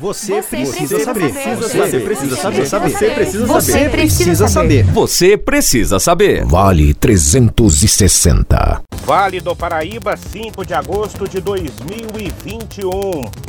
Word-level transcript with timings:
Você, 0.00 0.40
precisa, 0.40 1.04
saber. 1.04 1.30
Você 1.30 1.36
precisa 1.36 1.68
saber. 1.68 1.90
Você 1.90 2.00
precisa 2.00 2.36
saber. 2.36 2.64
Você 2.64 3.10
precisa 3.10 4.48
saber. 4.48 4.82
Você 4.84 5.36
precisa 5.36 5.98
saber. 5.98 6.44
Vale 6.46 6.94
360. 6.94 8.82
Vale 9.04 9.40
do 9.42 9.54
Paraíba, 9.54 10.16
5 10.16 10.64
de 10.64 10.72
agosto 10.72 11.28
de 11.28 11.38
2021. 11.42 12.90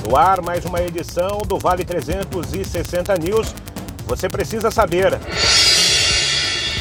No 0.06 0.18
ar, 0.18 0.42
mais 0.42 0.66
uma 0.66 0.82
edição 0.82 1.38
do 1.48 1.58
Vale 1.58 1.86
360 1.86 3.16
News. 3.16 3.56
Você 4.06 4.28
precisa 4.28 4.70
saber. 4.70 5.18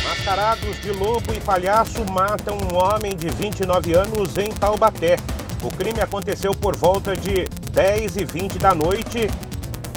Mascarados 0.02 0.82
de 0.82 0.91
lobo 0.91 1.32
e 1.32 1.39
palhaço 1.39 2.05
matam 2.11 2.59
um 2.59 2.77
homem 2.77 3.14
de 3.14 3.29
29 3.29 3.95
anos 3.95 4.37
em 4.37 4.50
Taubaté. 4.50 5.16
O 5.62 5.68
crime 5.71 6.00
aconteceu 6.00 6.52
por 6.57 6.75
volta 6.75 7.14
de 7.14 7.45
10 7.71 8.16
e 8.16 8.25
20 8.25 8.59
da 8.59 8.75
noite 8.75 9.29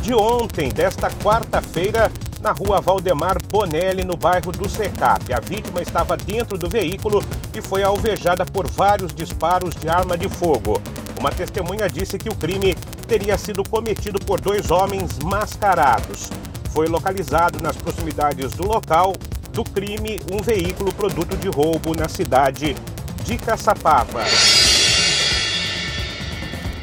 de 0.04 0.14
ontem, 0.14 0.68
desta 0.68 1.10
quarta-feira, 1.10 2.12
na 2.42 2.52
rua 2.52 2.82
Valdemar 2.82 3.38
Bonelli, 3.50 4.04
no 4.04 4.18
bairro 4.18 4.52
do 4.52 4.68
Secap. 4.68 5.34
A 5.34 5.40
vítima 5.40 5.82
estava 5.82 6.18
dentro 6.18 6.58
do 6.58 6.70
veículo 6.70 7.24
e 7.56 7.62
foi 7.62 7.84
alvejada 7.84 8.46
por 8.46 8.68
vários 8.68 9.14
disparos 9.14 9.74
de 9.76 9.88
arma 9.88 10.18
de 10.18 10.28
fogo. 10.28 10.82
Uma 11.18 11.32
testemunha 11.32 11.88
disse 11.88 12.18
que 12.18 12.28
o 12.28 12.36
crime 12.36 12.76
teria 13.08 13.38
sido 13.38 13.64
cometido 13.64 14.20
por 14.20 14.42
dois 14.42 14.70
homens 14.72 15.20
mascarados. 15.20 16.30
Foi 16.72 16.88
localizado 16.88 17.62
nas 17.62 17.78
proximidades 17.78 18.52
do 18.52 18.68
local 18.68 19.14
do 19.54 19.64
crime 19.64 20.20
um 20.30 20.42
veículo 20.44 20.94
produto 20.94 21.38
de 21.38 21.48
roubo 21.48 21.96
na 21.96 22.10
cidade 22.10 22.76
de 23.24 23.38
Caçapava. 23.38 24.26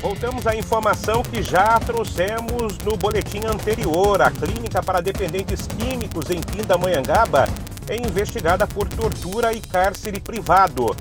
Voltamos 0.00 0.46
à 0.46 0.56
informação 0.56 1.22
que 1.22 1.42
já 1.42 1.78
trouxemos 1.78 2.78
no 2.78 2.96
boletim 2.96 3.45
anterior. 3.45 4.23
A 4.23 4.30
clínica 4.30 4.82
para 4.82 5.02
dependentes 5.02 5.66
químicos 5.66 6.30
em 6.30 6.40
Pindamonhangaba 6.40 7.46
é 7.87 7.96
investigada 7.96 8.66
por 8.66 8.88
tortura 8.88 9.52
e 9.52 9.60
cárcere 9.60 10.18
privado. 10.18 10.96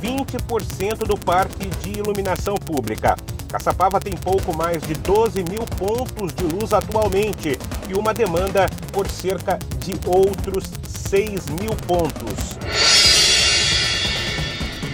20% 0.00 0.98
do 1.06 1.16
parque 1.16 1.66
de 1.66 1.98
iluminação 1.98 2.54
pública. 2.56 3.16
Caçapava 3.48 4.00
tem 4.00 4.16
pouco 4.16 4.56
mais 4.56 4.82
de 4.82 4.94
12 4.94 5.44
mil 5.44 5.64
pontos 5.78 6.34
de 6.34 6.44
luz 6.44 6.72
atualmente 6.72 7.58
e 7.88 7.94
uma 7.94 8.12
demanda 8.12 8.68
por 8.92 9.08
cerca 9.08 9.58
de 9.78 9.94
outros 10.06 10.70
6 11.08 11.46
mil 11.50 11.70
pontos. 11.86 12.58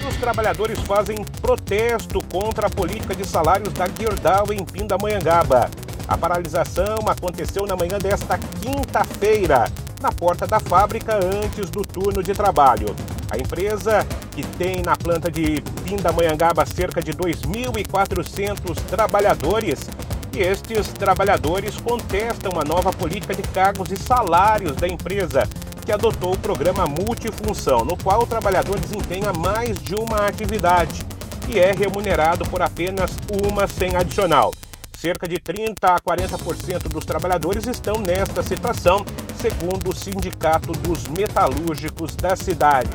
Os 0.09 0.17
trabalhadores 0.17 0.79
fazem 0.81 1.25
protesto 1.41 2.21
contra 2.31 2.67
a 2.67 2.71
política 2.71 3.15
de 3.15 3.27
salários 3.27 3.73
da 3.73 3.87
Gerdau 3.89 4.53
em 4.53 4.65
Pindamonhangaba. 4.65 5.71
A 6.07 6.19
paralisação 6.19 6.99
aconteceu 7.07 7.67
na 7.67 7.75
manhã 7.75 7.99
desta 7.99 8.39
quinta-feira, 8.61 9.65
na 10.01 10.13
porta 10.13 10.47
da 10.47 10.61
fábrica 10.61 11.17
antes 11.17 11.71
do 11.71 11.83
turno 11.83 12.23
de 12.23 12.35
trabalho. 12.35 12.95
A 13.31 13.39
empresa, 13.39 14.07
que 14.33 14.45
tem 14.59 14.83
na 14.83 14.95
planta 14.95 15.31
de 15.31 15.63
Pindamonhangaba 15.93 16.65
cerca 16.65 17.03
de 17.03 17.13
2.400 17.13 18.75
trabalhadores, 18.89 19.87
e 20.35 20.41
estes 20.41 20.89
trabalhadores 20.89 21.77
contestam 21.77 22.53
a 22.59 22.65
nova 22.65 22.91
política 22.91 23.35
de 23.35 23.43
cargos 23.43 23.93
e 23.93 23.97
salários 23.99 24.75
da 24.75 24.89
empresa, 24.89 25.47
que 25.85 25.93
adotou 25.93 26.33
o 26.33 26.39
programa 26.39 26.87
multifunção, 26.87 27.85
no 27.85 27.95
qual 27.95 28.23
o 28.23 28.27
trabalhador 28.27 28.81
desempenha 28.81 29.35
mais 29.35 29.77
de 29.83 29.95
uma 29.95 30.27
atividade 30.27 31.05
e 31.47 31.59
é 31.59 31.73
remunerado 31.73 32.49
por 32.49 32.63
apenas 32.63 33.11
uma 33.45 33.67
sem 33.67 33.95
adicional. 33.95 34.55
Cerca 34.97 35.29
de 35.29 35.39
30 35.39 35.89
a 35.89 36.01
40% 36.01 36.89
dos 36.89 37.05
trabalhadores 37.05 37.67
estão 37.67 37.99
nesta 37.99 38.43
situação, 38.43 39.05
segundo 39.37 39.91
o 39.91 39.95
Sindicato 39.95 40.73
dos 40.73 41.07
Metalúrgicos 41.09 42.17
da 42.17 42.35
cidade. 42.35 42.89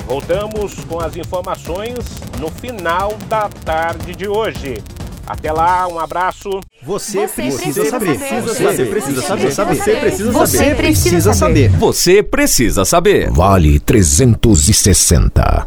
Voltamos 0.07 0.75
com 0.85 1.01
as 1.01 1.17
informações 1.17 2.21
no 2.39 2.49
final 2.51 3.15
da 3.29 3.49
tarde 3.49 4.15
de 4.15 4.29
hoje. 4.29 4.81
Até 5.27 5.51
lá, 5.53 5.87
um 5.89 5.99
abraço. 5.99 6.49
Você, 6.83 7.27
Você 7.27 7.43
precisa, 7.43 7.83
precisa 7.83 7.91
saber. 7.91 8.19
saber. 8.19 8.43
Você 8.43 8.87
precisa 8.87 9.21
saber. 9.21 9.53
saber. 9.53 9.75
Você 9.77 9.97
precisa 9.97 10.33
Você 10.33 10.57
saber. 10.57 10.77
precisa 10.77 11.35
saber. 11.35 11.35
saber. 11.35 11.69
Você 11.79 12.23
precisa 12.23 12.85
saber. 12.87 13.31
Vale 13.33 13.79
360. 13.81 15.67